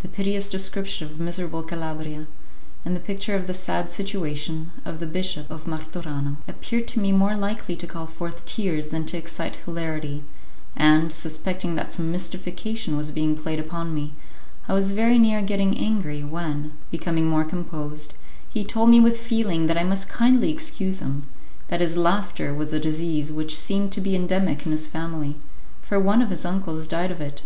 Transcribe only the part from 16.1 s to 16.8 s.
when,